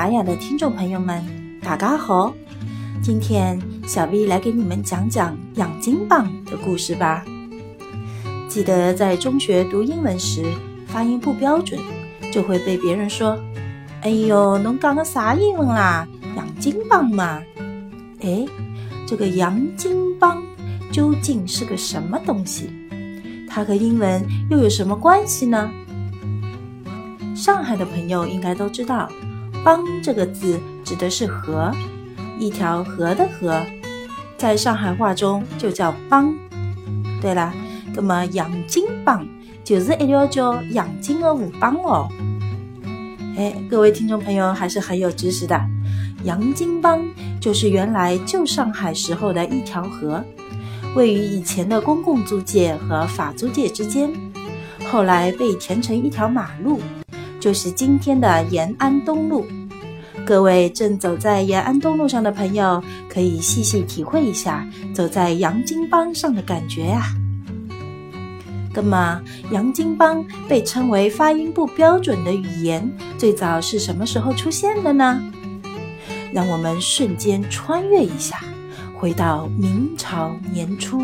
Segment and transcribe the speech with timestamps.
[0.00, 1.22] 拉雅的听众朋友们，
[1.60, 2.32] 大家好！
[3.02, 7.22] 今天小 V 来给你们讲讲养金棒的故事吧。
[8.48, 10.42] 记得在中学读英文时，
[10.86, 11.78] 发音不标准，
[12.32, 13.38] 就会被别人说
[14.00, 16.08] ：“哎呦，侬讲的啥英文啦？
[16.34, 17.42] 养金棒嘛？”
[18.24, 18.46] 哎，
[19.06, 20.42] 这个养金棒
[20.90, 22.70] 究竟是个什么东西？
[23.46, 25.70] 它和英文又有什么关系呢？
[27.36, 29.06] 上海的朋友应该都知道
[29.64, 31.72] ，“帮”这个字指的是河，
[32.38, 33.60] 一条河的河，
[34.36, 36.34] 在上海话中就叫“帮”。
[37.20, 37.52] 对了，
[37.94, 39.26] 那么养金帮
[39.62, 42.08] 就是一条叫养金的河帮哦。
[43.36, 45.60] 哎，各位听众朋友还是很有知识的。
[46.24, 47.02] 杨金帮
[47.40, 50.22] 就是原来旧上海时候的一条河，
[50.94, 54.10] 位于以前的公共租界和法租界之间，
[54.90, 56.80] 后来被填成一条马路。
[57.40, 59.46] 就是今天的延安东路，
[60.26, 67.02] 各位正走在延安东路上的朋友，可以细细体会一下走在洋泾浜上的感觉呀。
[68.74, 75.20] 那么，洋泾浜被称为发音不标准的语言，最早是什么时候出现的呢？
[76.32, 78.38] 让我们瞬间穿越一下，
[78.98, 81.02] 回到明朝年初。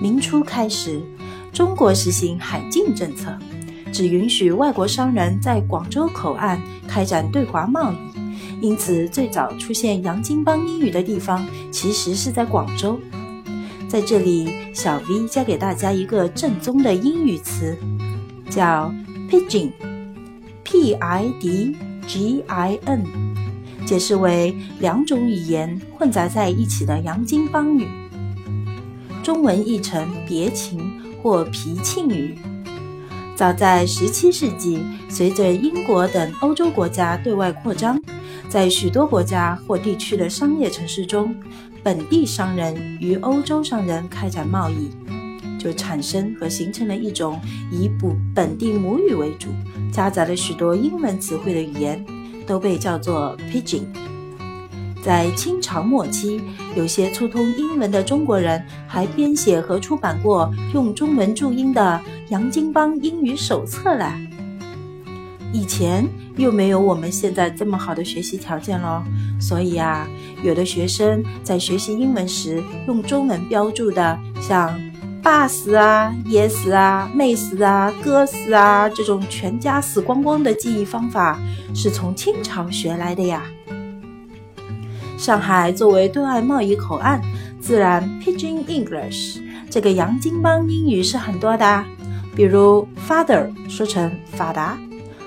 [0.00, 1.00] 明初开始，
[1.52, 3.38] 中国实行海禁政策。
[3.92, 7.96] 只允许外国商人在广州口岸开展对华贸易，
[8.60, 12.98] 因此最早出现洋泾浜英语的地方其实是在广州。
[13.88, 17.76] 在这里，小 V 教给大家一个正宗的英语词，
[18.50, 18.92] 叫
[19.30, 19.74] “pidgin”，P-I-D-G-I-N，
[23.86, 27.86] 解释为两种语言混杂在一起的洋泾浜语，
[29.22, 30.78] 中文译成别情
[31.22, 32.38] 或皮庆语。
[33.38, 37.96] 早在17世纪，随着英国等欧洲国家对外扩张，
[38.48, 41.32] 在许多国家或地区的商业城市中，
[41.80, 44.90] 本地商人与欧洲商人开展贸易，
[45.56, 47.40] 就产生和形成了一种
[47.70, 49.50] 以本本地母语为主、
[49.92, 52.04] 夹杂了许多英文词汇的语言，
[52.44, 53.84] 都被叫做 Pidgin。
[55.04, 56.40] 在清朝末期，
[56.76, 64.12] 有些粗通英文的中国人还编写和出版过用中文注音的洋泾浜英语手册了。
[65.50, 69.02] 以前又没有我们现在这么好的学习条件咯，
[69.40, 70.06] 所以啊，
[70.42, 74.78] 有的学生在学习英文时用中文标注的，像
[75.22, 81.40] 爸死啊、爷死啊、妹死啊、哥死啊这种全家死光光的记忆方法，
[81.74, 83.42] 是从清朝学来的呀。
[85.18, 87.20] 上海作为对外贸易口岸，
[87.60, 91.84] 自然 Pidgin English 这个洋泾浜英语是很多的。
[92.36, 94.78] 比如 father 说成法达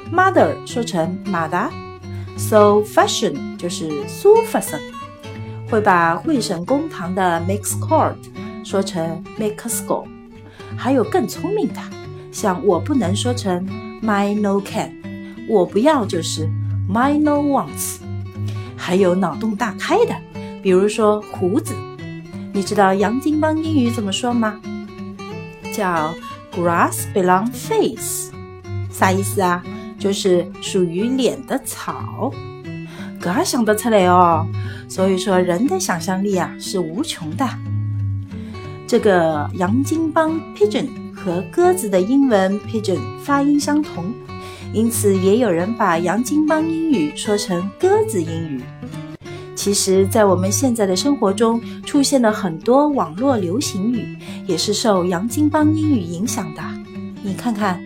[0.09, 1.69] ，mother 说成马达
[2.37, 4.79] ，so fashion 就是苏发生，
[5.69, 8.15] 会把会审公堂的 mixed court
[8.63, 10.05] 说成 make school，
[10.77, 11.81] 还有更聪明的，
[12.31, 13.67] 像我不能说成
[14.01, 14.93] my no can，
[15.49, 16.47] 我不要就是
[16.89, 17.97] my no wants。
[18.91, 20.13] 还有脑洞大开的，
[20.61, 21.73] 比如说胡子，
[22.51, 24.59] 你知道洋泾浜英语怎么说吗？
[25.71, 26.13] 叫
[26.53, 28.33] grass belong face，
[28.91, 29.63] 啥意思啊？
[29.97, 32.33] 就是属于脸的草。
[33.17, 34.45] 噶想得出来哦，
[34.89, 37.47] 所以说人的想象力啊是无穷的。
[38.85, 44.13] 这个洋泾浜 pigeon 和鸽子的英文 pigeon 发音相同。
[44.73, 48.61] 因此，也有人把洋泾浜英语说成鸽子英语。
[49.63, 54.17] 其实，在我们现在的生活中，出现了很多网络流行语，
[54.47, 56.63] 也是受洋泾浜英语影响的。
[57.21, 57.79] 你看看，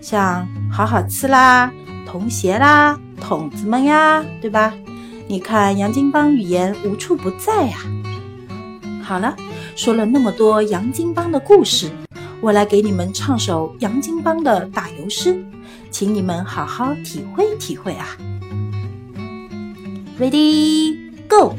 [0.00, 1.72] 像“好好吃啦
[2.04, 4.74] ”“童鞋啦”“筒子们呀”，对吧？
[5.28, 7.76] 你看，洋泾浜语言无处不在呀。
[9.00, 9.36] 好了，
[9.76, 11.88] 说了那么多洋泾浜的故事，
[12.40, 15.40] 我来给你们唱首洋泾浜的打油诗。
[15.88, 18.08] 请你们好好体会体会啊
[20.18, 21.54] ！Ready go！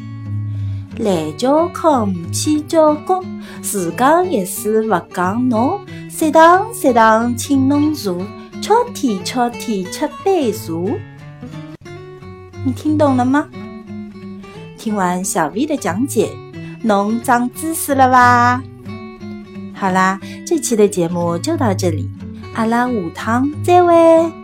[0.98, 3.25] 来叫康，去叫公，
[3.64, 5.80] 自讲一事勿讲侬，
[6.10, 8.24] 适当适当请侬坐，
[8.62, 10.74] 敲天敲天吃杯茶。
[12.64, 13.48] 你听懂了吗？
[14.78, 16.30] 听完小 V 的讲解，
[16.84, 18.62] 侬长知识了吧？
[19.74, 22.08] 好啦，这期的节目就到这里。
[22.54, 24.43] 阿拉下趟再会。